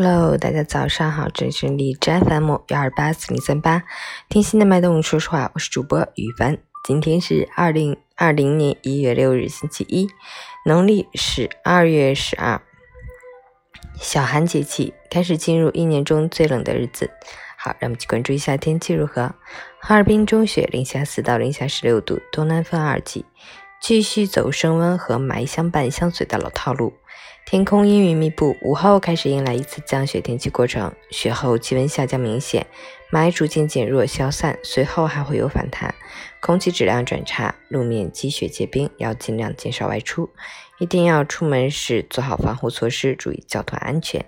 [0.00, 3.82] Hello，大家早上好，这里是荔枝 FM 幺二八四零三八，
[4.28, 6.56] 听心的脉动，说实话，我是主播雨帆。
[6.84, 10.08] 今天是二零二零年一月六日，星期一，
[10.64, 12.62] 农历是二月十二，
[13.96, 17.10] 小寒节气开始进入一年中最冷的日子。
[17.56, 19.34] 好，让我们去关注一下天气如何。
[19.80, 23.26] 哈尔滨中雪，零下四到零下十六度，东南风二级，
[23.80, 26.94] 继续走升温和霾相伴相随的老套路。
[27.46, 30.92] 天空阴云密布，午后开始迎来一次降雪天气过程。
[31.10, 32.66] 雪后气温下降明显，
[33.10, 35.94] 霾逐渐减弱消散，随后还会有反弹。
[36.40, 40.28] 空气质量转差，路面积雪结冰，要尽量减少外出。
[40.78, 44.26] 一定要出门时做好防护措施，注意交通安全。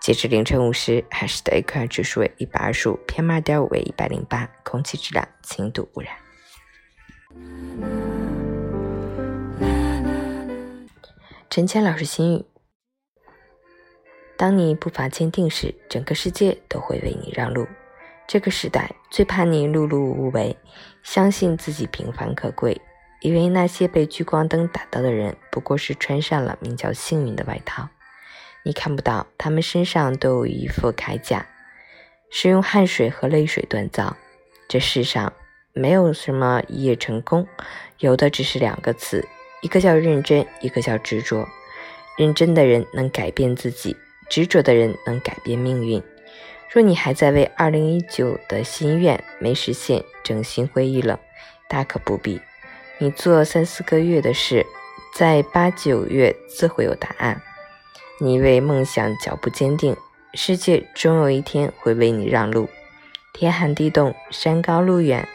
[0.00, 6.12] 截至凌晨五时，海市的 AQI 指数为一百二十五，PM 二点五为一百零八，空气质量轻度污染。
[11.50, 12.44] 陈谦老师心语。
[14.36, 17.66] 当你步伐坚定时，整个世界都会为你让路。
[18.28, 20.56] 这个时代最怕你碌碌无为，
[21.02, 22.80] 相信自己平凡可贵，
[23.20, 27.88] 以为那些被聚光灯打到的人不过是穿上了名叫幸运的外套。
[28.62, 31.44] 你看不到他们身上都有一副铠甲，
[32.30, 34.16] 是用汗水和泪水锻造。
[34.68, 35.32] 这世上
[35.72, 37.48] 没有什么一夜成功，
[37.98, 39.26] 有的只是两个词，
[39.60, 41.48] 一个叫认真，一个叫执着。
[42.16, 43.96] 认真的人能改变自己。
[44.28, 46.00] 执着的人能改变命运。
[46.70, 51.18] 若你还在为二零一九的心愿没实现正心灰意冷，
[51.68, 52.40] 大可不必。
[52.98, 54.64] 你做三四个月的事，
[55.16, 57.42] 在八九月自会有答案。
[58.20, 59.96] 你为梦想脚步坚定，
[60.34, 62.68] 世界终有一天会为你让路。
[63.32, 65.26] 天寒地冻，山高路远，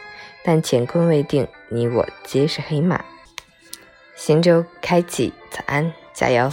[0.42, 3.04] 但乾坤未定，你我皆是黑马。
[4.16, 6.50] 行舟开启，早安，加油！